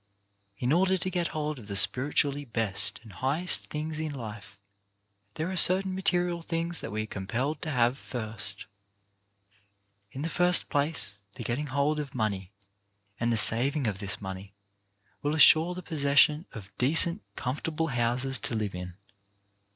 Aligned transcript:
In 0.57 0.73
order 0.73 0.97
to 0.97 1.09
get 1.11 1.27
hold 1.27 1.59
of 1.59 1.67
the 1.67 1.75
spiritually 1.75 2.43
best 2.43 2.99
and 3.03 3.13
highest 3.13 3.65
things 3.67 3.99
in 3.99 4.11
life 4.11 4.59
there 5.35 5.51
are 5.51 5.55
certain 5.55 5.93
material 5.93 6.41
things 6.41 6.79
that 6.79 6.91
we 6.91 7.03
are 7.03 7.05
compelled 7.05 7.61
to 7.61 7.69
have 7.69 7.99
first. 7.99 8.65
In 10.11 10.23
the 10.23 10.27
first 10.27 10.69
place 10.69 11.17
the 11.35 11.43
getting 11.43 11.67
hold 11.67 11.99
of 11.99 12.15
money 12.15 12.51
and 13.19 13.31
the 13.31 13.37
saving 13.37 13.85
of 13.85 13.99
this 13.99 14.19
money 14.19 14.55
will 15.21 15.35
assure 15.35 15.75
the 15.75 15.83
possession 15.83 16.47
of 16.51 16.75
decent 16.79 17.21
comfortable 17.35 17.89
houses 17.89 18.39
to 18.39 18.55
live 18.55 18.73
in. 18.73 18.95